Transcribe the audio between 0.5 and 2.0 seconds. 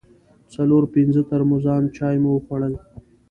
څلور پنځه ترموزان